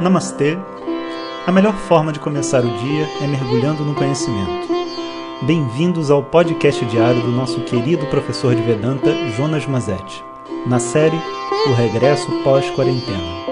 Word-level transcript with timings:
Namastê! 0.00 0.58
A 1.46 1.52
melhor 1.52 1.74
forma 1.74 2.12
de 2.12 2.18
começar 2.18 2.64
o 2.64 2.78
dia 2.78 3.06
é 3.20 3.26
mergulhando 3.26 3.84
no 3.84 3.94
conhecimento. 3.94 4.66
Bem-vindos 5.42 6.10
ao 6.10 6.22
podcast 6.22 6.84
diário 6.86 7.20
do 7.20 7.30
nosso 7.30 7.60
querido 7.60 8.06
professor 8.06 8.54
de 8.54 8.62
Vedanta, 8.62 9.12
Jonas 9.36 9.66
Mazetti, 9.66 10.24
na 10.66 10.80
série 10.80 11.20
O 11.68 11.74
Regresso 11.74 12.30
Pós-Quarentena. 12.42 13.42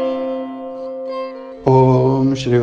Om 1.67 2.35
Shri 2.35 2.59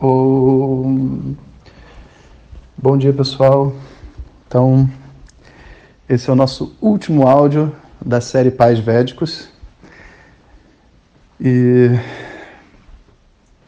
Om 0.00 1.34
Bom 2.76 2.96
dia 2.96 3.12
pessoal, 3.12 3.72
então 4.48 4.88
esse 6.08 6.28
é 6.28 6.32
o 6.32 6.36
nosso 6.36 6.74
último 6.80 7.28
áudio 7.28 7.72
da 8.04 8.20
série 8.20 8.50
Pais 8.50 8.80
Védicos 8.80 9.51
e 11.44 11.90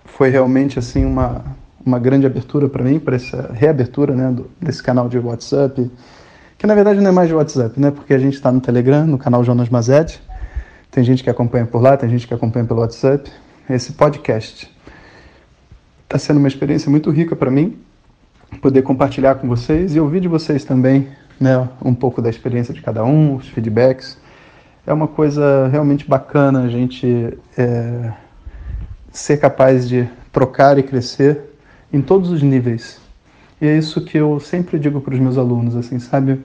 foi 0.05 0.31
realmente 0.31 0.79
assim 0.79 1.05
uma, 1.05 1.45
uma 1.85 1.99
grande 1.99 2.25
abertura 2.25 2.69
para 2.69 2.85
mim, 2.85 3.01
para 3.01 3.17
essa 3.17 3.53
reabertura 3.53 4.15
né, 4.15 4.31
do, 4.31 4.49
desse 4.61 4.81
canal 4.81 5.09
de 5.09 5.19
WhatsApp, 5.19 5.91
que 6.57 6.67
na 6.69 6.75
verdade 6.77 7.01
não 7.01 7.09
é 7.09 7.13
mais 7.13 7.27
de 7.27 7.35
WhatsApp, 7.35 7.81
né, 7.81 7.91
porque 7.91 8.15
a 8.15 8.19
gente 8.19 8.35
está 8.35 8.53
no 8.53 8.61
Telegram, 8.61 9.05
no 9.05 9.19
canal 9.19 9.43
Jonas 9.43 9.69
Mazet, 9.69 10.23
tem 10.89 11.03
gente 11.03 11.25
que 11.25 11.29
acompanha 11.29 11.67
por 11.67 11.83
lá, 11.83 11.97
tem 11.97 12.09
gente 12.09 12.29
que 12.29 12.33
acompanha 12.33 12.65
pelo 12.65 12.79
WhatsApp. 12.79 13.29
Esse 13.69 13.93
podcast 13.95 14.73
está 16.05 16.17
sendo 16.17 16.37
uma 16.37 16.47
experiência 16.47 16.89
muito 16.89 17.11
rica 17.11 17.35
para 17.35 17.51
mim, 17.51 17.77
poder 18.63 18.83
compartilhar 18.83 19.35
com 19.35 19.49
vocês 19.49 19.97
e 19.97 19.99
ouvir 19.99 20.21
de 20.21 20.29
vocês 20.29 20.65
também 20.65 21.09
né, 21.41 21.69
um 21.85 21.93
pouco 21.93 22.23
da 22.23 22.31
experiência 22.31 22.73
de 22.73 22.81
cada 22.81 23.05
um, 23.05 23.35
os 23.35 23.49
feedbacks 23.49 24.17
é 24.87 24.93
uma 24.93 25.09
coisa 25.09 25.69
realmente 25.69 26.09
bacana 26.09 26.65
a 26.65 26.69
gente 26.69 27.37
é, 27.57 28.13
ser 29.11 29.39
capaz 29.39 29.89
de 29.89 30.09
trocar 30.33 30.79
e 30.79 30.83
crescer 30.83 31.41
em 31.93 32.03
todos 32.03 32.31
os 32.31 32.43
níveis. 32.43 33.01
E 33.61 33.67
é 33.67 33.79
isso 33.79 34.05
que 34.05 34.19
eu 34.19 34.39
sempre 34.41 34.79
digo 34.79 35.01
para 35.01 35.15
os 35.15 35.21
meus 35.21 35.39
alunos, 35.39 35.77
assim, 35.77 35.99
sabe? 35.99 36.41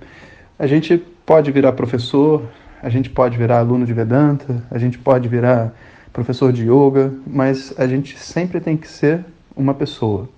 A 0.58 0.68
gente 0.68 0.98
pode 1.26 1.52
virar 1.52 1.74
professor, 1.74 2.44
a 2.82 2.90
gente 2.90 3.10
pode 3.10 3.38
virar 3.38 3.60
aluno 3.60 3.86
de 3.86 3.94
Vedanta, 3.94 4.64
a 4.72 4.78
gente 4.78 4.98
pode 4.98 5.28
virar 5.28 5.74
professor 6.14 6.54
de 6.54 6.64
yoga, 6.64 7.12
mas 7.28 7.74
a 7.78 7.86
gente 7.88 8.18
sempre 8.18 8.60
tem 8.60 8.78
que 8.78 8.88
ser 8.88 9.26
uma 9.56 9.74
pessoa. 9.74 10.30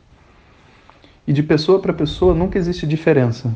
E 1.28 1.34
de 1.34 1.44
pessoa 1.44 1.80
para 1.80 1.94
pessoa 1.94 2.34
nunca 2.34 2.58
existe 2.58 2.88
diferença. 2.88 3.52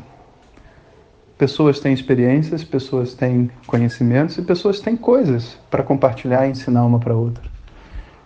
Pessoas 1.38 1.78
têm 1.80 1.92
experiências, 1.92 2.64
pessoas 2.64 3.12
têm 3.12 3.50
conhecimentos 3.66 4.38
e 4.38 4.42
pessoas 4.42 4.80
têm 4.80 4.96
coisas 4.96 5.58
para 5.70 5.82
compartilhar 5.82 6.46
e 6.46 6.50
ensinar 6.50 6.84
uma 6.84 6.98
para 6.98 7.14
outra. 7.14 7.44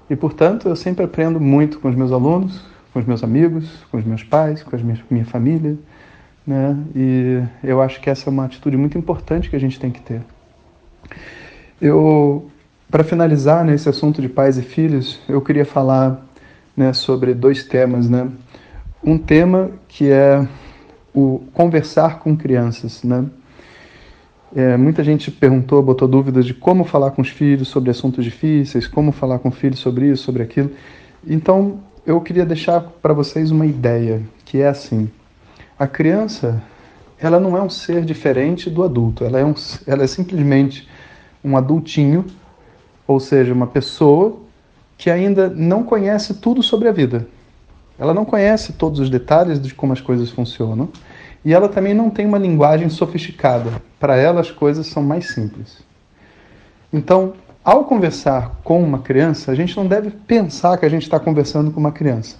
E, 0.08 0.14
portanto, 0.14 0.69
eu 0.69 0.77
sempre 0.77 1.05
aprendo 1.05 1.41
muito 1.41 1.80
com 1.80 1.89
os 1.89 1.94
meus 1.94 2.12
alunos, 2.12 2.64
com 2.92 3.00
os 3.00 3.06
meus 3.06 3.25
amigos, 3.25 3.84
com 3.91 3.97
os 3.97 4.05
meus 4.05 4.22
pais, 4.22 4.62
com 4.62 4.75
a 4.75 4.78
minha 5.11 5.25
família. 5.25 5.77
Né? 6.47 6.77
E 6.94 7.42
eu 7.62 7.83
acho 7.83 8.00
que 8.00 8.08
essa 8.08 8.28
é 8.28 8.30
uma 8.30 8.44
atitude 8.44 8.77
muito 8.77 8.97
importante 8.97 9.50
que 9.50 9.56
a 9.56 9.61
gente 9.61 9.78
tem 9.78 9.91
que 9.91 10.00
ter. 10.00 10.20
Eu, 11.80 12.50
para 12.91 13.02
finalizar 13.02 13.64
nesse 13.64 13.89
assunto 13.89 14.20
de 14.20 14.28
pais 14.28 14.56
e 14.56 14.62
filhos, 14.62 15.20
eu 15.28 15.41
queria 15.41 15.64
falar 15.64 16.20
né, 16.77 16.92
sobre 16.92 17.34
dois 17.34 17.64
temas. 17.64 18.08
Né? 18.08 18.28
Um 19.02 19.19
tema 19.19 19.70
que 19.89 20.11
é 20.11 20.47
o 21.14 21.42
conversar 21.53 22.19
com 22.19 22.36
crianças, 22.36 23.03
né? 23.03 23.25
É, 24.55 24.77
muita 24.77 25.05
gente 25.05 25.30
perguntou, 25.30 25.80
botou 25.80 26.08
dúvidas 26.08 26.44
de 26.44 26.52
como 26.52 26.84
falar 26.84 27.12
com 27.12 27.22
os 27.22 27.28
filhos 27.28 27.69
sobre 27.69 27.91
assuntos 27.91 28.25
difíceis, 28.25 28.86
como 28.86 29.12
falar 29.12 29.39
com 29.39 29.48
o 29.48 29.52
filho 29.52 29.77
sobre 29.77 30.08
isso, 30.08 30.25
sobre 30.25 30.42
aquilo. 30.42 30.72
Então, 31.27 31.80
eu 32.05 32.20
queria 32.20 32.44
deixar 32.44 32.80
para 32.80 33.12
vocês 33.12 33.50
uma 33.52 33.64
ideia, 33.64 34.22
que 34.44 34.61
é 34.61 34.69
assim: 34.69 35.08
a 35.79 35.86
criança, 35.86 36.61
ela 37.18 37.39
não 37.39 37.56
é 37.56 37.62
um 37.62 37.70
ser 37.70 38.05
diferente 38.05 38.68
do 38.68 38.83
adulto, 38.83 39.24
ela 39.24 39.39
é, 39.39 39.45
um, 39.45 39.55
ela 39.86 40.02
é 40.02 40.06
simplesmente 40.06 40.89
um 41.45 41.56
adultinho, 41.56 42.24
ou 43.06 43.20
seja, 43.20 43.55
uma 43.55 43.67
pessoa 43.67 44.36
que 44.98 45.11
ainda 45.11 45.48
não 45.48 45.85
conhece 45.85 46.35
tudo 46.35 46.62
sobre 46.62 46.89
a 46.89 46.92
vida. 46.92 47.27
Ela 48.00 48.14
não 48.14 48.24
conhece 48.24 48.72
todos 48.72 48.98
os 48.98 49.11
detalhes 49.11 49.61
de 49.61 49.74
como 49.74 49.92
as 49.92 50.00
coisas 50.00 50.30
funcionam 50.30 50.88
e 51.44 51.52
ela 51.52 51.68
também 51.68 51.92
não 51.92 52.08
tem 52.08 52.24
uma 52.24 52.38
linguagem 52.38 52.88
sofisticada. 52.88 53.70
Para 53.98 54.16
ela, 54.16 54.40
as 54.40 54.50
coisas 54.50 54.86
são 54.86 55.02
mais 55.02 55.34
simples. 55.34 55.83
Então, 56.90 57.34
ao 57.62 57.84
conversar 57.84 58.58
com 58.64 58.83
uma 58.83 59.00
criança, 59.00 59.52
a 59.52 59.55
gente 59.55 59.77
não 59.77 59.86
deve 59.86 60.11
pensar 60.11 60.78
que 60.78 60.86
a 60.86 60.88
gente 60.88 61.02
está 61.02 61.20
conversando 61.20 61.70
com 61.70 61.78
uma 61.78 61.92
criança. 61.92 62.36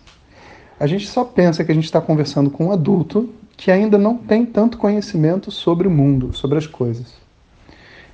A 0.79 0.87
gente 0.87 1.07
só 1.07 1.25
pensa 1.25 1.63
que 1.63 1.71
a 1.71 1.75
gente 1.75 1.85
está 1.85 2.01
conversando 2.01 2.51
com 2.51 2.69
um 2.69 2.73
adulto 2.73 3.29
que 3.55 3.71
ainda 3.71 3.99
não 3.99 4.17
tem 4.17 4.47
tanto 4.47 4.79
conhecimento 4.79 5.51
sobre 5.51 5.87
o 5.87 5.91
mundo, 5.91 6.33
sobre 6.33 6.57
as 6.57 6.67
coisas. 6.67 7.13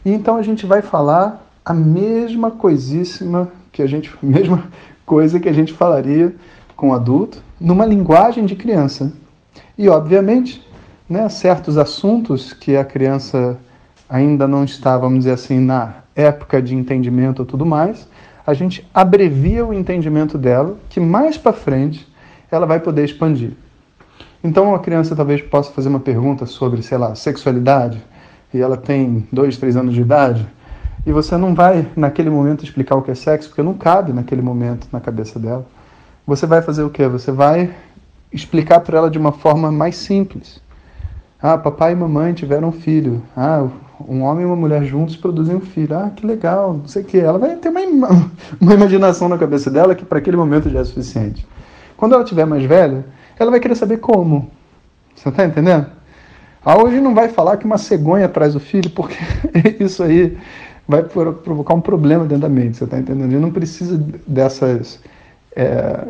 E 0.05 0.11
então 0.11 0.37
a 0.37 0.43
gente 0.43 0.67
vai 0.67 0.83
falar 0.83 1.49
a 1.65 1.73
mesma 1.73 2.51
coisíssima 2.51 3.53
que 3.71 3.83
a 3.83 3.87
gente, 3.87 4.13
mesma 4.21 4.65
coisa 5.05 5.39
que 5.39 5.49
a 5.49 5.53
gente 5.53 5.73
falaria 5.73 6.35
com 6.77 6.93
adulto 6.93 7.43
numa 7.59 7.87
linguagem 7.87 8.45
de 8.45 8.55
criança. 8.55 9.13
E, 9.77 9.89
obviamente, 9.89 10.65
né, 11.09 11.29
certos 11.29 11.79
assuntos 11.79 12.53
que 12.53 12.77
a 12.77 12.85
criança 12.85 13.59
ainda 14.09 14.47
não 14.47 14.65
está, 14.65 14.97
vamos 14.97 15.21
dizer 15.21 15.33
assim, 15.33 15.59
na 15.59 15.95
época 16.15 16.61
de 16.61 16.75
entendimento 16.75 17.41
ou 17.41 17.47
tudo 17.47 17.65
mais, 17.65 18.07
a 18.47 18.55
gente 18.55 18.89
abrevia 18.95 19.65
o 19.67 19.73
entendimento 19.73 20.39
dela, 20.39 20.77
que 20.89 21.01
mais 21.01 21.37
para 21.37 21.53
frente 21.53 22.07
ela 22.51 22.67
vai 22.67 22.79
poder 22.79 23.05
expandir. 23.05 23.53
Então, 24.45 24.69
uma 24.69 24.79
criança 24.79 25.17
talvez 25.17 25.43
possa 25.43 25.73
fazer 25.73 25.89
uma 25.89 25.99
pergunta 25.99 26.47
sobre, 26.47 26.83
sei 26.83 26.99
lá, 26.99 27.15
sexualidade, 27.15 28.03
e 28.55 28.61
ela 28.61 28.77
tem 28.77 29.27
dois, 29.33 29.57
três 29.57 29.77
anos 29.77 29.95
de 29.95 30.01
idade, 30.01 30.47
e 31.05 31.13
você 31.13 31.37
não 31.37 31.55
vai, 31.55 31.89
naquele 31.97 32.31
momento, 32.31 32.65
explicar 32.65 32.95
o 32.97 33.03
que 33.03 33.11
é 33.11 33.15
sexo, 33.15 33.49
porque 33.49 33.63
não 33.63 33.75
cabe 33.75 34.13
naquele 34.13 34.43
momento 34.43 34.87
na 34.93 35.01
cabeça 35.01 35.39
dela 35.39 35.67
você 36.27 36.47
vai 36.47 36.61
fazer 36.61 36.83
o 36.83 36.91
quê? 36.91 37.07
Você 37.07 37.31
vai 37.31 37.73
explicar 38.33 38.81
para 38.81 38.99
ela 38.99 39.11
de 39.11 39.19
uma 39.19 39.33
forma 39.33 39.71
mais 39.71 39.97
simples. 39.97 40.61
Ah, 41.41 41.57
papai 41.57 41.93
e 41.93 41.97
mamãe 41.97 42.35
tiveram 42.35 42.69
um 42.69 42.73
filho. 42.73 43.23
Ah, 43.37 43.67
um 44.07 44.23
homem 44.23 44.43
e 44.43 44.47
uma 44.47 44.57
mulher 44.57 44.85
juntos 44.85 45.17
produzem 45.17 45.55
um 45.55 45.61
filho. 45.61 45.97
Ah, 45.97 46.11
que 46.11 46.27
legal, 46.27 46.75
não 46.75 46.89
sei 46.89 47.03
o 47.03 47.05
quê. 47.05 47.19
Ela 47.19 47.39
vai 47.39 47.55
ter 47.57 47.69
uma, 47.69 47.81
uma 48.61 48.75
imaginação 48.75 49.29
na 49.29 49.39
cabeça 49.39 49.71
dela 49.71 49.95
que 49.95 50.05
para 50.05 50.19
aquele 50.19 50.37
momento 50.37 50.69
já 50.69 50.81
é 50.81 50.85
suficiente. 50.85 51.47
Quando 51.97 52.15
ela 52.15 52.25
tiver 52.25 52.45
mais 52.45 52.65
velha, 52.65 53.05
ela 53.39 53.51
vai 53.51 53.61
querer 53.61 53.77
saber 53.77 53.99
como. 53.99 54.51
Você 55.15 55.29
está 55.29 55.45
entendendo? 55.45 55.87
Ah, 56.65 56.77
hoje 56.83 57.01
não 57.01 57.15
vai 57.15 57.29
falar 57.29 57.57
que 57.59 57.65
uma 57.65 57.79
cegonha 57.79 58.29
traz 58.29 58.57
o 58.57 58.61
filho, 58.61 58.91
porque 58.91 59.17
isso 59.79 60.03
aí 60.03 60.37
vai 60.89 61.05
provocar 61.05 61.75
um 61.75 61.81
problema 61.81 62.25
dentro 62.25 62.43
da 62.43 62.49
mente. 62.49 62.77
Você 62.77 62.85
está 62.85 62.99
entendendo? 62.99 63.31
Ele 63.31 63.41
não 63.41 63.53
precisa 63.53 63.97
dessas 64.27 64.99
é, 65.55 66.07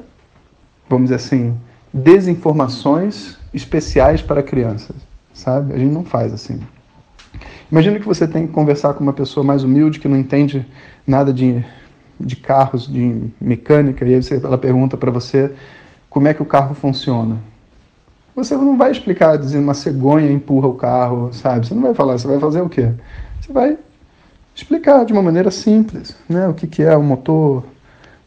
vamos 0.88 1.10
dizer 1.10 1.16
assim, 1.16 1.56
desinformações 1.92 3.36
especiais 3.52 4.22
para 4.22 4.42
crianças, 4.42 4.96
sabe? 5.32 5.72
A 5.72 5.78
gente 5.78 5.92
não 5.92 6.04
faz 6.04 6.32
assim. 6.32 6.60
Imagina 7.70 7.98
que 7.98 8.06
você 8.06 8.26
tem 8.26 8.46
que 8.46 8.52
conversar 8.52 8.94
com 8.94 9.02
uma 9.02 9.12
pessoa 9.12 9.44
mais 9.44 9.64
humilde 9.64 9.98
que 9.98 10.08
não 10.08 10.16
entende 10.16 10.66
nada 11.06 11.32
de, 11.32 11.64
de 12.18 12.36
carros, 12.36 12.86
de 12.86 13.30
mecânica, 13.40 14.04
e 14.04 14.14
aí 14.14 14.22
você, 14.22 14.36
ela 14.36 14.58
pergunta 14.58 14.96
para 14.96 15.10
você 15.10 15.52
como 16.08 16.28
é 16.28 16.34
que 16.34 16.42
o 16.42 16.46
carro 16.46 16.74
funciona. 16.74 17.38
Você 18.34 18.54
não 18.54 18.76
vai 18.76 18.90
explicar 18.90 19.36
dizendo 19.38 19.64
uma 19.64 19.74
cegonha 19.74 20.30
empurra 20.30 20.68
o 20.68 20.74
carro, 20.74 21.32
sabe? 21.32 21.66
Você 21.66 21.74
não 21.74 21.82
vai 21.82 21.94
falar, 21.94 22.18
você 22.18 22.28
vai 22.28 22.38
fazer 22.38 22.60
o 22.60 22.68
quê? 22.68 22.92
Você 23.40 23.52
vai 23.52 23.78
explicar 24.54 25.04
de 25.04 25.12
uma 25.12 25.22
maneira 25.22 25.50
simples, 25.50 26.16
né? 26.28 26.46
O 26.46 26.54
que, 26.54 26.66
que 26.66 26.82
é 26.82 26.96
o 26.96 27.02
motor, 27.02 27.64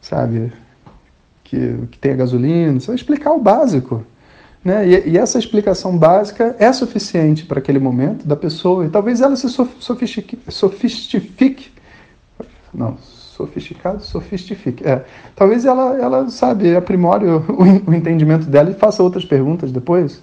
sabe? 0.00 0.52
Que, 1.50 1.88
que 1.90 1.98
tem 1.98 2.12
a 2.12 2.16
gasolina, 2.16 2.78
vai 2.78 2.94
explicar 2.94 3.32
o 3.32 3.40
básico. 3.40 4.04
Né? 4.64 4.86
E, 4.88 5.10
e, 5.10 5.18
essa 5.18 5.38
explicação 5.38 5.98
básica 5.98 6.54
é 6.58 6.72
suficiente 6.72 7.44
para 7.44 7.58
aquele 7.58 7.80
momento 7.80 8.26
da 8.26 8.36
pessoa. 8.36 8.86
E 8.86 8.88
talvez 8.88 9.20
ela 9.20 9.34
se 9.34 9.48
sofistique, 9.48 10.38
sofistifique. 10.48 11.72
Não, 12.72 12.96
sofisticado, 12.98 14.04
sofistifique. 14.04 14.86
É. 14.86 15.04
Talvez 15.34 15.64
ela, 15.64 15.96
ela 15.98 16.28
sabe, 16.28 16.76
aprimore 16.76 17.26
o, 17.26 17.44
o 17.88 17.94
entendimento 17.94 18.46
dela 18.46 18.70
e 18.70 18.74
faça 18.74 19.02
outras 19.02 19.24
perguntas 19.24 19.72
depois. 19.72 20.22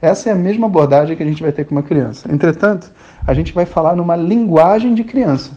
Essa 0.00 0.30
é 0.30 0.32
a 0.32 0.36
mesma 0.36 0.66
abordagem 0.66 1.16
que 1.16 1.22
a 1.22 1.26
gente 1.26 1.42
vai 1.42 1.50
ter 1.50 1.64
com 1.64 1.74
uma 1.74 1.82
criança. 1.82 2.32
Entretanto, 2.32 2.90
a 3.26 3.34
gente 3.34 3.52
vai 3.52 3.66
falar 3.66 3.96
numa 3.96 4.14
linguagem 4.14 4.94
de 4.94 5.02
criança. 5.02 5.52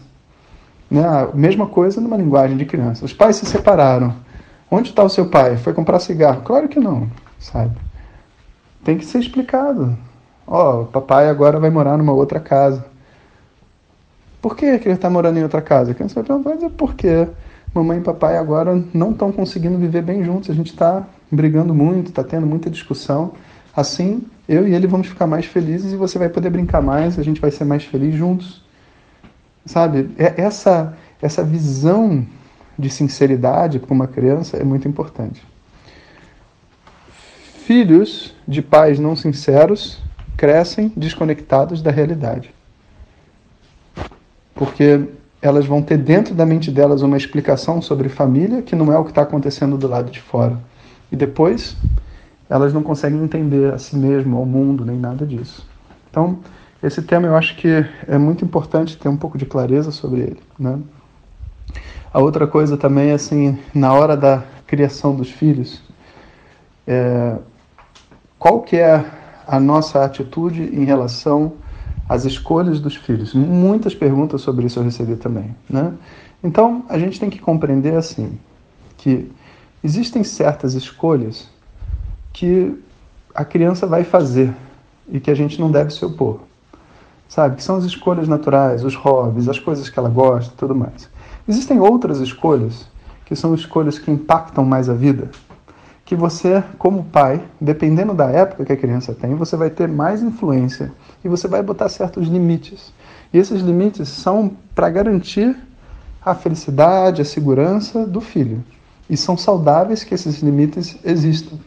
Né? 0.90 1.04
A 1.04 1.28
mesma 1.34 1.66
coisa 1.66 2.00
numa 2.00 2.16
linguagem 2.16 2.56
de 2.56 2.64
criança. 2.64 3.04
Os 3.04 3.12
pais 3.12 3.36
se 3.36 3.46
separaram. 3.46 4.25
Onde 4.70 4.90
está 4.90 5.02
o 5.02 5.08
seu 5.08 5.26
pai? 5.26 5.56
Foi 5.56 5.72
comprar 5.72 6.00
cigarro? 6.00 6.42
Claro 6.42 6.68
que 6.68 6.80
não, 6.80 7.08
sabe? 7.38 7.76
Tem 8.84 8.98
que 8.98 9.04
ser 9.04 9.18
explicado. 9.18 9.96
Ó, 10.46 10.82
oh, 10.82 10.84
papai 10.86 11.28
agora 11.28 11.58
vai 11.58 11.70
morar 11.70 11.96
numa 11.96 12.12
outra 12.12 12.40
casa. 12.40 12.84
Por 14.40 14.56
que, 14.56 14.64
ele 14.64 14.90
está 14.90 15.10
morando 15.10 15.38
em 15.38 15.42
outra 15.42 15.60
casa? 15.60 15.90
A 15.90 15.94
criança 15.94 16.22
vai 16.22 16.54
dizer, 16.54 16.70
porque 16.70 17.26
mamãe 17.74 17.98
e 17.98 18.02
papai 18.02 18.36
agora 18.36 18.80
não 18.94 19.10
estão 19.10 19.32
conseguindo 19.32 19.76
viver 19.76 20.02
bem 20.02 20.22
juntos. 20.24 20.50
A 20.50 20.54
gente 20.54 20.70
está 20.70 21.04
brigando 21.30 21.74
muito, 21.74 22.10
está 22.10 22.22
tendo 22.22 22.46
muita 22.46 22.70
discussão. 22.70 23.32
Assim, 23.74 24.22
eu 24.48 24.66
e 24.66 24.74
ele 24.74 24.86
vamos 24.86 25.08
ficar 25.08 25.26
mais 25.26 25.46
felizes 25.46 25.92
e 25.92 25.96
você 25.96 26.18
vai 26.18 26.28
poder 26.28 26.50
brincar 26.50 26.80
mais, 26.80 27.18
a 27.18 27.22
gente 27.22 27.40
vai 27.40 27.50
ser 27.50 27.64
mais 27.64 27.84
feliz 27.84 28.14
juntos. 28.14 28.64
Sabe? 29.64 30.10
É, 30.16 30.40
essa, 30.40 30.96
essa 31.20 31.42
visão 31.42 32.24
de 32.78 32.90
sinceridade 32.90 33.78
para 33.78 33.92
uma 33.94 34.06
criança 34.06 34.56
é 34.56 34.64
muito 34.64 34.86
importante. 34.86 35.42
Filhos 37.64 38.34
de 38.46 38.62
pais 38.62 38.98
não 38.98 39.16
sinceros 39.16 39.98
crescem 40.36 40.92
desconectados 40.96 41.82
da 41.82 41.90
realidade. 41.90 42.54
Porque 44.54 45.08
elas 45.40 45.66
vão 45.66 45.82
ter 45.82 45.98
dentro 45.98 46.34
da 46.34 46.46
mente 46.46 46.70
delas 46.70 47.02
uma 47.02 47.16
explicação 47.16 47.80
sobre 47.80 48.08
família 48.08 48.62
que 48.62 48.76
não 48.76 48.92
é 48.92 48.98
o 48.98 49.04
que 49.04 49.10
está 49.10 49.22
acontecendo 49.22 49.76
do 49.76 49.88
lado 49.88 50.10
de 50.10 50.20
fora. 50.20 50.58
E 51.10 51.16
depois 51.16 51.76
elas 52.48 52.72
não 52.72 52.82
conseguem 52.82 53.22
entender 53.22 53.72
a 53.72 53.78
si 53.78 53.96
mesmo, 53.96 54.36
ao 54.36 54.46
mundo, 54.46 54.84
nem 54.84 54.98
nada 54.98 55.26
disso. 55.26 55.66
Então, 56.10 56.38
esse 56.82 57.02
tema 57.02 57.26
eu 57.26 57.36
acho 57.36 57.56
que 57.56 57.84
é 58.06 58.18
muito 58.18 58.44
importante 58.44 58.96
ter 58.96 59.08
um 59.08 59.16
pouco 59.16 59.36
de 59.36 59.46
clareza 59.46 59.90
sobre 59.90 60.20
ele. 60.20 60.40
Né? 60.58 60.78
A 62.16 62.18
outra 62.18 62.46
coisa 62.46 62.78
também, 62.78 63.12
assim, 63.12 63.58
na 63.74 63.92
hora 63.92 64.16
da 64.16 64.42
criação 64.66 65.14
dos 65.14 65.30
filhos, 65.30 65.82
é, 66.86 67.36
qual 68.38 68.62
que 68.62 68.76
é 68.76 69.04
a 69.46 69.60
nossa 69.60 70.02
atitude 70.02 70.62
em 70.62 70.86
relação 70.86 71.52
às 72.08 72.24
escolhas 72.24 72.80
dos 72.80 72.96
filhos? 72.96 73.34
Muitas 73.34 73.94
perguntas 73.94 74.40
sobre 74.40 74.64
isso 74.64 74.78
eu 74.78 74.82
recebi 74.82 75.14
também, 75.16 75.54
né? 75.68 75.92
Então, 76.42 76.86
a 76.88 76.98
gente 76.98 77.20
tem 77.20 77.28
que 77.28 77.38
compreender 77.38 77.96
assim, 77.96 78.38
que 78.96 79.30
existem 79.84 80.24
certas 80.24 80.72
escolhas 80.72 81.50
que 82.32 82.82
a 83.34 83.44
criança 83.44 83.86
vai 83.86 84.04
fazer 84.04 84.54
e 85.06 85.20
que 85.20 85.30
a 85.30 85.34
gente 85.34 85.60
não 85.60 85.70
deve 85.70 85.90
se 85.90 86.02
opor. 86.02 86.40
Sabe? 87.28 87.56
Que 87.56 87.62
são 87.62 87.76
as 87.76 87.84
escolhas 87.84 88.26
naturais, 88.26 88.82
os 88.84 88.94
hobbies, 88.94 89.50
as 89.50 89.58
coisas 89.58 89.90
que 89.90 89.98
ela 89.98 90.08
gosta 90.08 90.54
tudo 90.56 90.74
mais. 90.74 91.14
Existem 91.48 91.78
outras 91.78 92.18
escolhas 92.18 92.88
que 93.24 93.36
são 93.36 93.54
escolhas 93.54 94.00
que 94.00 94.10
impactam 94.10 94.64
mais 94.64 94.88
a 94.88 94.94
vida, 94.94 95.30
que 96.04 96.16
você, 96.16 96.62
como 96.76 97.04
pai, 97.04 97.40
dependendo 97.60 98.14
da 98.14 98.26
época 98.26 98.64
que 98.64 98.72
a 98.72 98.76
criança 98.76 99.14
tem, 99.14 99.34
você 99.34 99.56
vai 99.56 99.70
ter 99.70 99.88
mais 99.88 100.22
influência 100.22 100.92
e 101.24 101.28
você 101.28 101.46
vai 101.46 101.62
botar 101.62 101.88
certos 101.88 102.26
limites. 102.26 102.92
E 103.32 103.38
esses 103.38 103.60
limites 103.62 104.08
são 104.08 104.56
para 104.74 104.90
garantir 104.90 105.56
a 106.24 106.34
felicidade, 106.34 107.22
a 107.22 107.24
segurança 107.24 108.04
do 108.04 108.20
filho. 108.20 108.64
E 109.08 109.16
são 109.16 109.36
saudáveis 109.36 110.02
que 110.02 110.14
esses 110.14 110.42
limites 110.42 110.98
existam. 111.04 111.58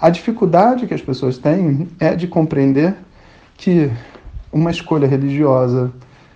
A 0.00 0.10
dificuldade 0.10 0.88
que 0.88 0.94
as 0.94 1.02
pessoas 1.02 1.38
têm 1.38 1.88
é 2.00 2.16
de 2.16 2.26
compreender 2.26 2.96
que 3.56 3.90
uma 4.52 4.72
escolha 4.72 5.06
religiosa, 5.06 5.92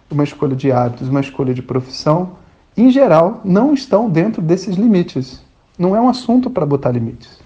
uma 0.08 0.22
escolha 0.22 0.54
de 0.54 0.70
hábitos, 0.70 1.08
uma 1.08 1.20
escolha 1.20 1.52
de 1.52 1.62
profissão, 1.62 2.43
em 2.76 2.90
geral, 2.90 3.40
não 3.44 3.72
estão 3.72 4.08
dentro 4.08 4.42
desses 4.42 4.76
limites. 4.76 5.40
Não 5.78 5.94
é 5.94 6.00
um 6.00 6.08
assunto 6.08 6.50
para 6.50 6.66
botar 6.66 6.90
limites. 6.90 7.38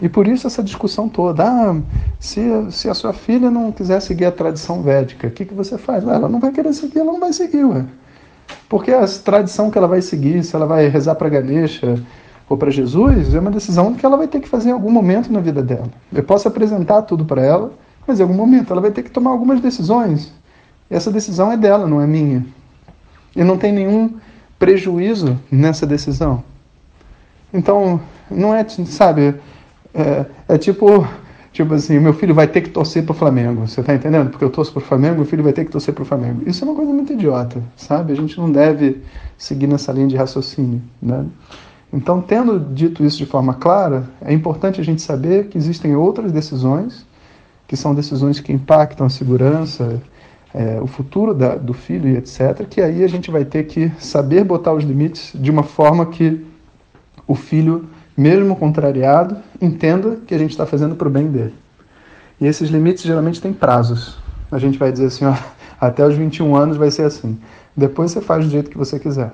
E 0.00 0.08
por 0.08 0.28
isso 0.28 0.46
essa 0.46 0.62
discussão 0.62 1.08
toda. 1.08 1.44
Ah, 1.44 1.76
se, 2.20 2.40
se 2.70 2.88
a 2.88 2.94
sua 2.94 3.12
filha 3.12 3.50
não 3.50 3.72
quiser 3.72 4.00
seguir 4.00 4.26
a 4.26 4.32
tradição 4.32 4.82
védica, 4.82 5.28
o 5.28 5.30
que, 5.30 5.44
que 5.44 5.54
você 5.54 5.78
faz? 5.78 6.06
ela 6.06 6.28
não 6.28 6.38
vai 6.38 6.52
querer 6.52 6.72
seguir, 6.74 7.00
ela 7.00 7.12
não 7.12 7.20
vai 7.20 7.32
seguir, 7.32 7.64
ué. 7.64 7.84
Porque 8.68 8.92
a 8.92 9.06
tradição 9.06 9.70
que 9.70 9.78
ela 9.78 9.88
vai 9.88 10.02
seguir, 10.02 10.44
se 10.44 10.54
ela 10.54 10.66
vai 10.66 10.88
rezar 10.88 11.14
para 11.14 11.28
Ganesha 11.28 12.00
ou 12.48 12.56
para 12.56 12.70
Jesus, 12.70 13.34
é 13.34 13.40
uma 13.40 13.50
decisão 13.50 13.94
que 13.94 14.04
ela 14.04 14.16
vai 14.16 14.28
ter 14.28 14.40
que 14.40 14.48
fazer 14.48 14.68
em 14.68 14.72
algum 14.72 14.90
momento 14.90 15.32
na 15.32 15.40
vida 15.40 15.62
dela. 15.62 15.88
Eu 16.12 16.22
posso 16.22 16.46
apresentar 16.46 17.02
tudo 17.02 17.24
para 17.24 17.44
ela, 17.44 17.72
mas 18.06 18.20
em 18.20 18.22
algum 18.22 18.34
momento 18.34 18.72
ela 18.72 18.80
vai 18.80 18.90
ter 18.90 19.02
que 19.02 19.10
tomar 19.10 19.30
algumas 19.30 19.60
decisões. 19.60 20.32
E 20.90 20.94
essa 20.94 21.10
decisão 21.10 21.50
é 21.50 21.56
dela, 21.56 21.86
não 21.86 22.00
é 22.00 22.06
minha. 22.06 22.46
E 23.34 23.42
não 23.42 23.56
tem 23.56 23.72
nenhum 23.72 24.14
prejuízo 24.58 25.38
nessa 25.50 25.86
decisão. 25.86 26.42
Então, 27.52 28.00
não 28.30 28.54
é, 28.54 28.66
sabe, 28.68 29.34
é, 29.94 30.26
é 30.48 30.58
tipo, 30.58 31.06
tipo 31.52 31.74
assim, 31.74 31.98
meu 31.98 32.12
filho 32.12 32.34
vai 32.34 32.46
ter 32.46 32.60
que 32.60 32.70
torcer 32.70 33.04
para 33.04 33.12
o 33.12 33.14
Flamengo, 33.14 33.66
você 33.66 33.80
está 33.80 33.94
entendendo? 33.94 34.30
Porque 34.30 34.44
eu 34.44 34.50
torço 34.50 34.72
para 34.72 34.82
o 34.82 34.84
Flamengo, 34.84 35.16
meu 35.16 35.24
filho 35.24 35.42
vai 35.42 35.52
ter 35.52 35.64
que 35.64 35.70
torcer 35.70 35.94
para 35.94 36.02
o 36.02 36.06
Flamengo. 36.06 36.42
Isso 36.46 36.64
é 36.64 36.68
uma 36.68 36.76
coisa 36.76 36.92
muito 36.92 37.12
idiota, 37.12 37.62
sabe? 37.76 38.12
A 38.12 38.16
gente 38.16 38.36
não 38.38 38.50
deve 38.50 39.00
seguir 39.38 39.66
nessa 39.66 39.92
linha 39.92 40.08
de 40.08 40.16
raciocínio, 40.16 40.82
né? 41.00 41.24
Então, 41.92 42.20
tendo 42.20 42.58
dito 42.58 43.04
isso 43.04 43.16
de 43.16 43.26
forma 43.26 43.54
clara, 43.54 44.08
é 44.20 44.32
importante 44.32 44.80
a 44.80 44.84
gente 44.84 45.00
saber 45.00 45.46
que 45.46 45.56
existem 45.56 45.94
outras 45.94 46.32
decisões, 46.32 47.06
que 47.66 47.76
são 47.76 47.94
decisões 47.94 48.40
que 48.40 48.52
impactam 48.52 49.06
a 49.06 49.10
segurança, 49.10 50.02
é, 50.56 50.80
o 50.80 50.86
futuro 50.86 51.34
da, 51.34 51.54
do 51.54 51.74
filho 51.74 52.08
e 52.08 52.16
etc., 52.16 52.66
que 52.68 52.80
aí 52.80 53.04
a 53.04 53.06
gente 53.06 53.30
vai 53.30 53.44
ter 53.44 53.64
que 53.64 53.92
saber 53.98 54.42
botar 54.42 54.72
os 54.72 54.82
limites 54.82 55.32
de 55.34 55.50
uma 55.50 55.62
forma 55.62 56.06
que 56.06 56.46
o 57.28 57.34
filho, 57.34 57.84
mesmo 58.16 58.56
contrariado, 58.56 59.36
entenda 59.60 60.16
que 60.26 60.34
a 60.34 60.38
gente 60.38 60.52
está 60.52 60.64
fazendo 60.64 60.96
para 60.96 61.06
o 61.06 61.10
bem 61.10 61.26
dele. 61.26 61.52
E 62.40 62.46
esses 62.46 62.70
limites 62.70 63.02
geralmente 63.02 63.38
têm 63.38 63.52
prazos. 63.52 64.18
A 64.50 64.58
gente 64.58 64.78
vai 64.78 64.90
dizer 64.90 65.06
assim, 65.06 65.26
ó, 65.26 65.34
até 65.78 66.06
os 66.06 66.16
21 66.16 66.56
anos 66.56 66.78
vai 66.78 66.90
ser 66.90 67.02
assim. 67.02 67.38
Depois 67.76 68.12
você 68.12 68.22
faz 68.22 68.46
do 68.46 68.50
jeito 68.50 68.70
que 68.70 68.78
você 68.78 68.98
quiser. 68.98 69.32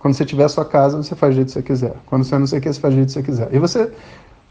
Quando 0.00 0.14
você 0.14 0.24
tiver 0.24 0.44
a 0.44 0.48
sua 0.48 0.64
casa, 0.64 0.96
você 0.96 1.14
faz 1.14 1.32
do 1.32 1.36
jeito 1.36 1.46
que 1.46 1.52
você 1.52 1.62
quiser. 1.62 1.94
Quando 2.06 2.24
você 2.24 2.36
não 2.36 2.46
sei 2.46 2.58
o 2.58 2.62
que, 2.62 2.72
você 2.72 2.80
faz 2.80 2.92
do 2.92 2.96
jeito 2.96 3.06
que 3.08 3.14
você 3.14 3.22
quiser. 3.22 3.48
E 3.54 3.58
você, 3.60 3.92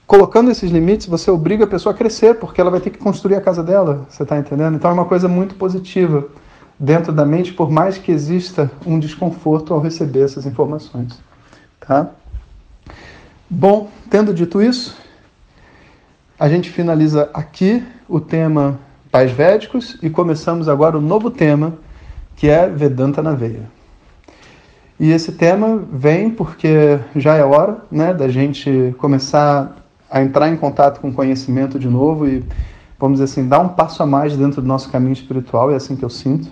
colocando 0.06 0.52
esses 0.52 0.70
limites, 0.70 1.08
você 1.08 1.32
obriga 1.32 1.64
a 1.64 1.68
pessoa 1.68 1.94
a 1.94 1.98
crescer, 1.98 2.36
porque 2.36 2.60
ela 2.60 2.72
vai 2.72 2.80
ter 2.80 2.90
que 2.90 2.98
construir 2.98 3.36
a 3.36 3.42
casa 3.42 3.64
dela. 3.64 4.06
Você 4.10 4.24
está 4.24 4.38
entendendo? 4.38 4.76
Então 4.76 4.92
é 4.92 4.94
uma 4.94 5.06
coisa 5.06 5.28
muito 5.28 5.56
positiva 5.56 6.28
dentro 6.80 7.14
da 7.14 7.26
mente, 7.26 7.54
por 7.54 7.72
mais 7.72 7.98
que 7.98 8.12
exista 8.12 8.72
um 8.86 9.00
desconforto 9.00 9.74
ao 9.74 9.80
receber 9.80 10.22
essas 10.22 10.46
informações. 10.46 11.20
Tá? 11.80 12.10
Bom, 13.50 13.90
tendo 14.10 14.34
dito 14.34 14.62
isso, 14.62 14.98
a 16.40 16.50
gente 16.50 16.70
finaliza 16.70 17.30
aqui 17.34 17.84
o 18.10 18.20
tema 18.20 18.80
pais 19.12 19.32
védicos 19.32 19.98
e 20.02 20.10
começamos 20.10 20.68
agora 20.68 20.98
o 20.98 21.02
novo 21.02 21.30
tema, 21.30 21.74
que 22.36 22.50
é 22.50 22.68
Vedanta 22.68 23.22
na 23.22 23.34
veia. 23.34 23.70
E 25.00 25.12
esse 25.12 25.34
tema 25.34 25.84
vem 25.92 26.30
porque 26.30 27.00
já 27.16 27.36
é 27.36 27.44
hora 27.44 27.78
né, 27.92 28.14
da 28.14 28.28
gente 28.28 28.96
começar 28.98 29.83
a 30.14 30.22
entrar 30.22 30.48
em 30.48 30.56
contato 30.56 31.02
com 31.02 31.10
o 31.10 31.14
conhecimento 31.14 31.80
de 31.80 31.90
novo 31.90 32.28
e, 32.28 32.44
vamos 33.00 33.20
dizer 33.20 33.24
assim, 33.24 33.48
dar 33.48 33.60
um 33.60 33.70
passo 33.70 34.04
a 34.04 34.06
mais 34.06 34.38
dentro 34.38 34.62
do 34.62 34.68
nosso 34.68 34.92
caminho 34.92 35.14
espiritual, 35.14 35.72
é 35.72 35.76
assim 35.76 35.96
que 35.96 36.06
eu 36.06 36.10
sinto. 36.10 36.50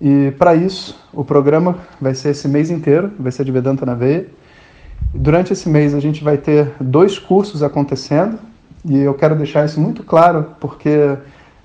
E 0.00 0.30
para 0.38 0.54
isso, 0.54 0.96
o 1.12 1.24
programa 1.24 1.78
vai 2.00 2.14
ser 2.14 2.30
esse 2.30 2.46
mês 2.46 2.70
inteiro, 2.70 3.10
vai 3.18 3.32
ser 3.32 3.44
de 3.44 3.50
Vedanta 3.50 3.84
na 3.84 3.94
Veia. 3.94 4.28
Durante 5.12 5.52
esse 5.52 5.68
mês 5.68 5.96
a 5.96 5.98
gente 5.98 6.22
vai 6.22 6.38
ter 6.38 6.70
dois 6.80 7.18
cursos 7.18 7.60
acontecendo 7.60 8.38
e 8.84 8.98
eu 8.98 9.14
quero 9.14 9.34
deixar 9.34 9.66
isso 9.66 9.80
muito 9.80 10.04
claro 10.04 10.54
porque 10.60 11.16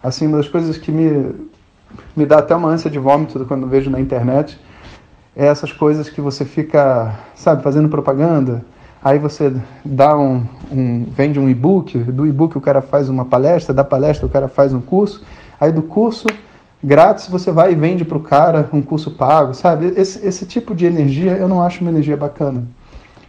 assim 0.01 0.25
uma 0.25 0.37
das 0.37 0.47
coisas 0.47 0.77
que 0.77 0.91
me 0.91 1.35
me 2.15 2.25
dá 2.25 2.39
até 2.39 2.55
uma 2.55 2.69
ânsia 2.69 2.89
de 2.89 2.97
vômito 2.97 3.45
quando 3.45 3.67
vejo 3.67 3.89
na 3.91 3.99
internet 3.99 4.59
é 5.35 5.45
essas 5.45 5.71
coisas 5.71 6.09
que 6.09 6.21
você 6.21 6.45
fica, 6.45 7.13
sabe, 7.35 7.61
fazendo 7.61 7.89
propaganda. 7.89 8.63
Aí 9.05 9.19
você 9.19 9.53
dá 9.85 10.17
um, 10.17 10.43
um 10.71 11.05
vende 11.15 11.39
um 11.39 11.47
e-book, 11.47 11.95
do 11.99 12.25
e-book 12.25 12.57
o 12.57 12.61
cara 12.61 12.81
faz 12.81 13.07
uma 13.07 13.23
palestra, 13.23 13.71
da 13.71 13.83
palestra 13.83 14.25
o 14.25 14.29
cara 14.29 14.47
faz 14.47 14.73
um 14.73 14.81
curso, 14.81 15.23
aí 15.59 15.71
do 15.71 15.83
curso 15.83 16.25
grátis 16.83 17.27
você 17.27 17.51
vai 17.51 17.73
e 17.73 17.75
vende 17.75 18.03
para 18.03 18.17
o 18.17 18.21
cara 18.21 18.67
um 18.73 18.81
curso 18.81 19.11
pago, 19.11 19.53
sabe? 19.53 19.93
Esse, 19.95 20.25
esse 20.25 20.47
tipo 20.47 20.73
de 20.73 20.87
energia 20.87 21.33
eu 21.33 21.47
não 21.47 21.61
acho 21.61 21.81
uma 21.81 21.91
energia 21.91 22.17
bacana. 22.17 22.63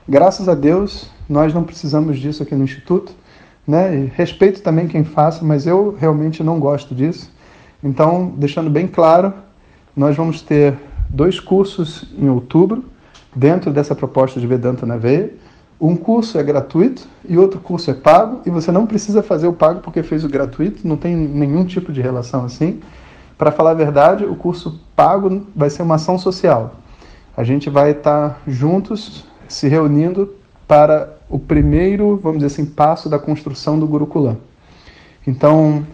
Graças 0.09 0.49
a 0.49 0.55
Deus, 0.55 1.11
nós 1.29 1.53
não 1.53 1.63
precisamos 1.63 2.19
disso 2.19 2.43
aqui 2.43 2.55
no 2.55 2.65
Instituto. 2.65 3.13
Né? 3.69 3.97
E 3.97 4.13
respeito 4.15 4.63
também 4.63 4.87
quem 4.87 5.05
faça, 5.05 5.45
mas 5.45 5.67
eu 5.67 5.95
realmente 6.01 6.43
não 6.43 6.59
gosto 6.59 6.95
disso. 6.95 7.31
Então, 7.85 8.33
deixando 8.35 8.71
bem 8.71 8.87
claro, 8.87 9.35
nós 9.95 10.17
vamos 10.17 10.41
ter 10.41 10.79
dois 11.11 11.39
cursos 11.39 12.15
em 12.19 12.31
outubro, 12.31 12.83
dentro 13.35 13.71
dessa 13.71 13.95
proposta 13.95 14.41
de 14.41 14.47
Vedanta 14.47 14.87
na 14.87 14.97
Veia. 14.97 15.33
Um 15.81 15.95
curso 15.95 16.39
é 16.39 16.43
gratuito 16.43 17.07
e 17.29 17.37
outro 17.37 17.61
curso 17.61 17.91
é 17.91 17.95
pago, 17.95 18.41
e 18.47 18.51
você 18.51 18.73
não 18.73 18.87
precisa 18.87 19.23
fazer 19.23 19.47
o 19.47 19.53
pago 19.53 19.81
porque 19.81 20.03
fez 20.03 20.25
o 20.25 20.29
gratuito, 20.29 20.87
não 20.89 20.97
tem 20.97 21.15
nenhum 21.15 21.65
tipo 21.65 21.93
de 21.93 22.01
relação 22.01 22.45
assim. 22.45 22.81
Para 23.37 23.53
falar 23.53 23.73
a 23.73 23.75
verdade, 23.75 24.25
o 24.25 24.35
curso 24.35 24.81
pago 24.95 25.47
vai 25.55 25.69
ser 25.69 25.83
uma 25.83 25.97
ação 25.97 26.19
social. 26.19 26.77
A 27.37 27.45
gente 27.45 27.69
vai 27.69 27.91
estar 27.91 28.41
juntos 28.47 29.25
se 29.47 29.69
reunindo 29.69 30.35
para 30.67 31.15
o 31.29 31.39
primeiro, 31.39 32.19
vamos 32.23 32.39
dizer 32.39 32.47
assim, 32.47 32.65
passo 32.65 33.09
da 33.11 33.19
construção 33.19 33.79
do 33.79 33.87
Gurukulam. 33.87 34.39
Então, 35.27 35.85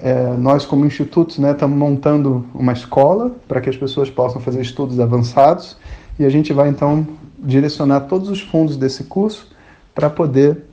é, 0.00 0.34
nós 0.36 0.64
como 0.64 0.84
institutos 0.84 1.38
né, 1.38 1.52
estamos 1.52 1.76
montando 1.76 2.44
uma 2.54 2.72
escola 2.72 3.32
para 3.48 3.60
que 3.60 3.70
as 3.70 3.76
pessoas 3.76 4.10
possam 4.10 4.40
fazer 4.40 4.60
estudos 4.60 5.00
avançados 5.00 5.76
e 6.18 6.24
a 6.24 6.28
gente 6.28 6.52
vai 6.52 6.68
então 6.68 7.06
direcionar 7.44 8.00
todos 8.02 8.28
os 8.28 8.40
fundos 8.40 8.76
desse 8.76 9.04
curso 9.04 9.48
para 9.94 10.08
poder 10.08 10.64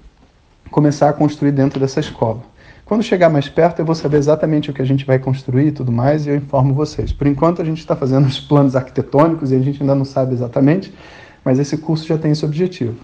começar 0.72 1.10
a 1.10 1.14
construir 1.14 1.52
dentro 1.52 1.80
dessa 1.80 2.00
escola. 2.00 2.42
Quando 2.86 3.04
chegar 3.04 3.30
mais 3.30 3.48
perto, 3.48 3.80
eu 3.80 3.86
vou 3.86 3.96
saber 3.96 4.18
exatamente 4.18 4.70
o 4.70 4.74
que 4.74 4.82
a 4.82 4.86
gente 4.86 5.06
vai 5.06 5.20
construir 5.20 5.68
e 5.68 5.72
tudo 5.72 5.92
mais, 5.92 6.26
e 6.26 6.30
eu 6.30 6.36
informo 6.36 6.74
vocês. 6.74 7.14
Por 7.14 7.28
enquanto, 7.28 7.62
a 7.62 7.66
gente 7.66 7.78
está 7.80 7.96
fazendo 7.96 8.28
os 8.28 8.40
planos 8.40 8.76
arquitetônicos 8.76 9.52
e 9.52 9.56
a 9.56 9.60
gente 9.60 9.82
ainda 9.82 9.96
não 9.96 10.06
sabe 10.06 10.34
exatamente, 10.34 10.94
mas 11.44 11.60
esse 11.60 11.78
curso 11.78 12.06
já 12.06 12.18
tem 12.18 12.32
esse 12.32 12.44
objetivo. 12.44 12.96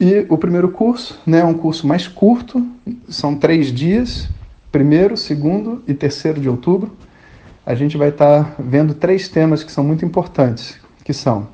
E 0.00 0.26
o 0.28 0.36
primeiro 0.36 0.68
curso 0.68 1.18
né, 1.26 1.40
é 1.40 1.44
um 1.44 1.54
curso 1.54 1.86
mais 1.86 2.06
curto, 2.06 2.66
são 3.08 3.34
três 3.36 3.72
dias, 3.72 4.28
primeiro, 4.70 5.16
segundo 5.16 5.82
e 5.86 5.94
terceiro 5.94 6.40
de 6.40 6.48
outubro. 6.48 6.96
A 7.64 7.74
gente 7.74 7.96
vai 7.96 8.08
estar 8.08 8.44
tá 8.44 8.54
vendo 8.58 8.94
três 8.94 9.28
temas 9.28 9.64
que 9.64 9.72
são 9.72 9.82
muito 9.82 10.04
importantes, 10.04 10.78
que 11.02 11.12
são 11.12 11.48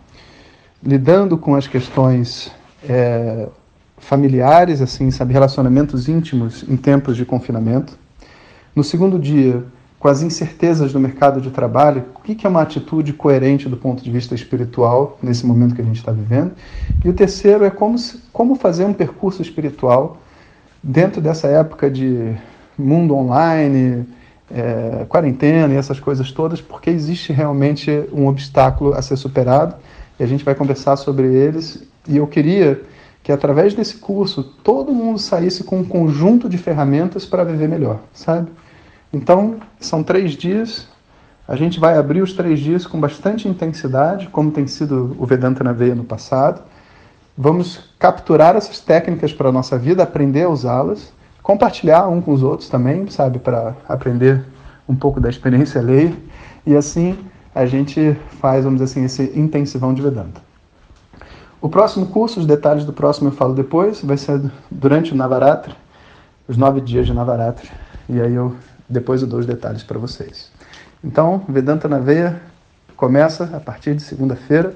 lidando 0.83 1.39
com 1.39 1.55
as 1.55 1.67
questões 1.67 2.51
é, 2.89 3.49
familiares, 3.99 4.81
assim, 4.81 5.11
sabe, 5.11 5.33
relacionamentos 5.33 6.09
íntimos 6.09 6.65
em 6.69 6.77
tempos 6.77 7.17
de 7.17 7.25
confinamento. 7.25 7.97
No 8.75 8.83
segundo 8.83 9.19
dia, 9.19 9.63
com 9.99 10.09
as 10.09 10.23
incertezas 10.23 10.93
do 10.93 10.99
mercado 10.99 11.41
de 11.41 11.51
trabalho, 11.51 12.05
o 12.17 12.21
que 12.21 12.45
é 12.45 12.51
uma 12.51 12.63
atitude 12.63 13.13
coerente 13.13 13.69
do 13.69 13.77
ponto 13.77 14.03
de 14.03 14.11
vista 14.11 14.35
espiritual 14.35 15.17
nesse 15.23 15.47
momento 15.47 15.77
que 15.77 15.81
a 15.81 15.85
gente 15.85 15.99
está 15.99 16.11
vivendo. 16.11 16.53
E 17.05 17.09
o 17.09 17.13
terceiro 17.13 17.65
é 17.65 17.71
como, 17.71 17.97
como 18.33 18.57
fazer 18.57 18.85
um 18.85 18.93
percurso 18.93 19.41
espiritual 19.41 20.17
dentro 20.83 21.21
dessa 21.21 21.47
época 21.47 21.89
de 21.89 22.35
mundo 22.77 23.15
online, 23.15 24.05
é, 24.51 25.07
quarentena 25.09 25.73
e 25.73 25.77
essas 25.77 26.01
coisas 26.01 26.33
todas, 26.33 26.61
porque 26.61 26.91
existe 26.91 27.33
realmente 27.33 28.05
um 28.13 28.27
obstáculo 28.27 28.95
a 28.95 29.03
ser 29.03 29.17
superado 29.17 29.77
a 30.23 30.27
gente 30.27 30.45
vai 30.45 30.55
conversar 30.55 30.97
sobre 30.97 31.27
eles. 31.27 31.83
E 32.09 32.17
eu 32.17 32.27
queria 32.27 32.81
que 33.23 33.31
através 33.31 33.75
desse 33.75 33.97
curso 33.97 34.43
todo 34.43 34.93
mundo 34.93 35.19
saísse 35.19 35.65
com 35.65 35.79
um 35.79 35.85
conjunto 35.85 36.49
de 36.49 36.59
ferramentas 36.59 37.25
para 37.25 37.45
viver 37.45 37.69
melhor, 37.69 38.01
sabe? 38.13 38.51
Então, 39.13 39.57
são 39.79 40.03
três 40.03 40.33
dias. 40.33 40.89
A 41.47 41.55
gente 41.55 41.79
vai 41.79 41.97
abrir 41.97 42.23
os 42.23 42.33
três 42.33 42.61
dias 42.61 42.87
com 42.87 42.99
bastante 42.99 43.47
intensidade, 43.47 44.29
como 44.29 44.51
tem 44.51 44.67
sido 44.67 45.17
o 45.19 45.27
Vedanta 45.27 45.63
na 45.63 45.73
Veia 45.73 45.95
no 45.95 46.05
passado. 46.05 46.63
Vamos 47.37 47.93
capturar 47.99 48.57
essas 48.57 48.81
técnicas 48.81 49.33
para 49.33 49.49
a 49.49 49.53
nossa 49.53 49.79
vida, 49.79 50.03
aprender 50.03 50.45
a 50.45 50.49
usá-las, 50.49 51.13
compartilhar 51.43 52.09
um 52.09 52.21
com 52.21 52.33
os 52.33 52.43
outros 52.43 52.69
também, 52.69 53.09
sabe, 53.09 53.39
para 53.39 53.75
aprender 53.89 54.45
um 54.89 54.95
pouco 54.95 55.21
da 55.21 55.29
experiência 55.29 55.81
alheia. 55.81 56.13
E 56.67 56.77
assim 56.77 57.19
a 57.55 57.67
gente 57.67 58.17
faz, 58.41 58.65
vamos 58.65 58.81
dizer 58.81 58.93
assim, 58.93 59.05
esse 59.05 59.39
intensivão 59.39 59.93
de 59.93 60.03
Vedanta. 60.03 60.41
O 61.61 61.69
próximo 61.69 62.07
curso, 62.07 62.41
os 62.41 62.47
detalhes 62.47 62.85
do 62.85 62.93
próximo 62.93 63.29
eu 63.29 63.33
falo 63.33 63.55
depois, 63.55 64.03
vai 64.03 64.17
ser 64.17 64.41
durante 64.71 65.13
o 65.13 65.17
Navaratri, 65.17 65.75
os 66.49 66.57
nove 66.57 66.81
dias 66.81 67.07
de 67.07 67.15
Navaratri. 67.15 67.71
E 68.09 68.21
aí 68.21 68.35
eu 68.35 68.57
depois 68.89 69.23
eu 69.23 69.29
dou 69.29 69.41
os 69.41 69.47
detalhes 69.47 69.83
para 69.83 69.99
vocês. 69.99 70.51
Então, 71.03 71.43
Vedanta 71.49 71.89
na 71.89 71.99
Veia 71.99 72.43
começa 72.97 73.45
a 73.57 73.61
partir 73.61 73.95
de 73.95 74.03
segunda-feira. 74.03 74.75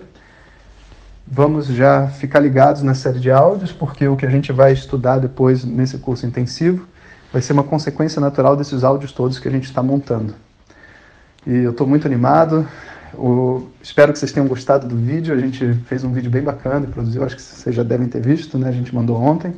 Vamos 1.26 1.66
já 1.66 2.06
ficar 2.08 2.40
ligados 2.40 2.82
na 2.82 2.94
série 2.94 3.18
de 3.18 3.30
áudios, 3.30 3.72
porque 3.72 4.06
o 4.08 4.16
que 4.16 4.24
a 4.24 4.30
gente 4.30 4.52
vai 4.52 4.72
estudar 4.72 5.18
depois 5.18 5.64
nesse 5.64 5.98
curso 5.98 6.24
intensivo 6.24 6.86
vai 7.32 7.42
ser 7.42 7.52
uma 7.52 7.64
consequência 7.64 8.20
natural 8.20 8.56
desses 8.56 8.84
áudios 8.84 9.12
todos 9.12 9.38
que 9.38 9.48
a 9.48 9.50
gente 9.50 9.64
está 9.64 9.82
montando. 9.82 10.34
E 11.46 11.54
eu 11.58 11.70
estou 11.70 11.86
muito 11.86 12.06
animado. 12.06 12.66
O... 13.14 13.68
Espero 13.82 14.12
que 14.12 14.18
vocês 14.18 14.32
tenham 14.32 14.48
gostado 14.48 14.88
do 14.88 14.96
vídeo. 14.96 15.34
A 15.34 15.38
gente 15.38 15.74
fez 15.86 16.02
um 16.02 16.12
vídeo 16.12 16.30
bem 16.30 16.42
bacana 16.42 16.86
e 16.86 16.88
produziu, 16.88 17.24
acho 17.24 17.36
que 17.36 17.42
vocês 17.42 17.74
já 17.74 17.82
devem 17.82 18.08
ter 18.08 18.20
visto, 18.20 18.58
né? 18.58 18.68
A 18.68 18.72
gente 18.72 18.94
mandou 18.94 19.16
ontem. 19.16 19.54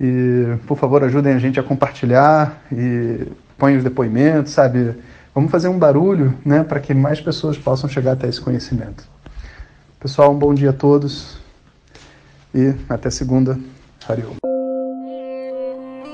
E, 0.00 0.56
por 0.66 0.76
favor, 0.76 1.02
ajudem 1.04 1.32
a 1.32 1.38
gente 1.38 1.58
a 1.58 1.62
compartilhar 1.62 2.62
e 2.70 3.26
põe 3.56 3.76
os 3.76 3.84
depoimentos, 3.84 4.52
sabe? 4.52 4.94
Vamos 5.34 5.50
fazer 5.50 5.68
um 5.68 5.78
barulho, 5.78 6.34
né, 6.44 6.62
para 6.62 6.78
que 6.78 6.94
mais 6.94 7.20
pessoas 7.20 7.58
possam 7.58 7.88
chegar 7.88 8.12
até 8.12 8.28
esse 8.28 8.40
conhecimento. 8.40 9.04
Pessoal, 9.98 10.32
um 10.32 10.38
bom 10.38 10.52
dia 10.52 10.70
a 10.70 10.72
todos 10.72 11.38
e 12.54 12.74
até 12.88 13.10
segunda. 13.10 13.58
Hariom. 14.08 14.34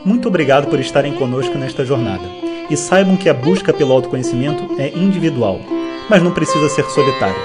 Muito 0.05 0.29
obrigado 0.29 0.69
por 0.69 0.79
estarem 0.79 1.15
conosco 1.17 1.59
nesta 1.59 1.85
jornada. 1.85 2.50
E 2.71 2.77
saibam 2.77 3.17
que 3.17 3.29
a 3.29 3.35
busca 3.35 3.73
pelo 3.73 3.93
autoconhecimento 3.93 4.77
é 4.79 4.89
individual, 4.97 5.61
mas 6.09 6.23
não 6.23 6.33
precisa 6.33 6.69
ser 6.69 6.85
solitária. 6.85 7.43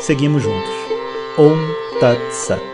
Seguimos 0.00 0.42
juntos. 0.42 0.70
Om 1.36 1.98
Tat 1.98 2.20
Sat. 2.30 2.71